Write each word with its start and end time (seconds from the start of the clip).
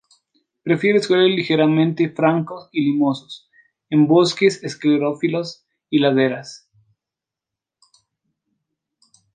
Prefiere 0.63 0.97
suelos 0.99 1.29
ligeramente 1.29 2.09
francos 2.09 2.69
y 2.71 2.85
limosos, 2.85 3.51
en 3.91 4.07
bosques 4.07 4.63
esclerófilos 4.63 5.63
y 5.91 5.99
laderas. 5.99 6.67